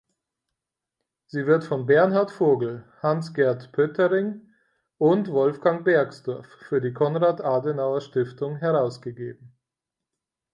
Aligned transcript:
Sie 1.27 1.45
wird 1.45 1.63
von 1.63 1.85
Bernhard 1.85 2.31
Vogel, 2.31 2.89
Hans-Gert 3.03 3.71
Pöttering 3.71 4.41
und 4.97 5.29
Wolfgang 5.29 5.85
Bergsdorf 5.85 6.47
für 6.67 6.81
die 6.81 6.91
Konrad-Adenauer-Stiftung 6.91 8.55
herausgegeben. 8.57 9.53